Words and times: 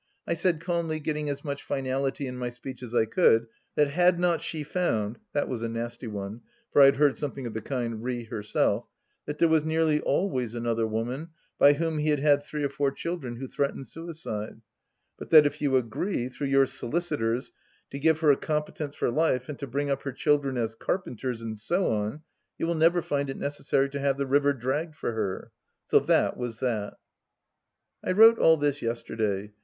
I 0.25 0.33
said 0.33 0.61
calmly, 0.61 0.99
getting 0.99 1.29
as 1.29 1.45
much 1.45 1.61
finality 1.61 2.25
into 2.25 2.39
my 2.39 2.49
speech 2.49 2.81
as 2.81 2.95
I 2.95 3.05
could, 3.05 3.45
that 3.75 3.89
had 3.91 4.19
not 4.19 4.41
she 4.41 4.63
found— 4.63 5.19
that 5.33 5.47
was 5.47 5.61
a 5.61 5.69
nasty 5.69 6.07
one, 6.07 6.41
for 6.73 6.81
I 6.81 6.85
had 6.85 6.95
heard 6.95 7.19
something 7.19 7.45
of 7.45 7.53
the 7.53 7.61
kind 7.61 8.03
re 8.03 8.23
herself— 8.23 8.87
^that 9.27 9.37
there 9.37 9.47
was 9.47 9.63
nearly 9.63 10.01
always 10.01 10.55
another 10.55 10.87
woman, 10.87 11.27
by 11.59 11.73
whom 11.73 11.99
he 11.99 12.09
had 12.09 12.17
had 12.19 12.41
three 12.41 12.63
or 12.63 12.69
four 12.69 12.89
children, 12.91 13.35
who 13.35 13.47
threatened 13.47 13.87
suicide; 13.87 14.61
but 15.19 15.29
that 15.29 15.45
if 15.45 15.61
you 15.61 15.77
agree, 15.77 16.29
through 16.29 16.47
your 16.47 16.65
solicitors, 16.65 17.51
to 17.91 17.99
give 17.99 18.21
her 18.21 18.31
a 18.31 18.37
competence 18.37 18.95
for 18.95 19.11
life 19.11 19.49
and 19.49 19.59
to 19.59 19.67
bring 19.67 19.91
up 19.91 20.01
her 20.01 20.11
children 20.11 20.57
as 20.57 20.73
carpenters, 20.73 21.43
and 21.43 21.59
so 21.59 21.91
on, 21.91 22.23
you 22.57 22.65
wUl 22.65 22.73
never 22.73 23.03
find 23.03 23.29
it 23.29 23.37
necessary 23.37 23.87
to 23.87 23.99
have 23.99 24.17
the 24.17 24.25
river 24.25 24.51
dragged 24.51 24.95
for 24.95 25.11
her? 25.13 25.51
So 25.85 25.99
that 25.99 26.37
was 26.37 26.59
that! 26.59 26.95
I 28.03 28.13
wrote 28.13 28.39
all 28.39 28.57
this 28.57 28.81
yesterday. 28.81 29.51